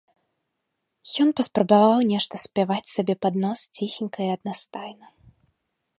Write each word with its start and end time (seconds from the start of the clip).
Ён 1.23 1.29
паспрабаваў 1.39 1.99
нешта 2.13 2.35
спяваць 2.45 2.89
сабе 2.95 3.13
пад 3.27 3.33
нос 3.47 3.59
ціхенька 3.77 4.19
і 4.29 4.35
аднастайна. 4.37 5.07